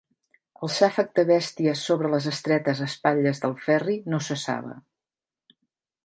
El 0.67 0.69
xàfec 0.75 1.09
de 1.17 1.25
bèsties 1.31 1.83
sobre 1.89 2.09
les 2.13 2.27
estretes 2.31 2.81
espatlles 2.85 3.41
del 3.43 3.53
Ferri 3.67 3.97
no 4.15 4.21
cessava. 4.29 4.73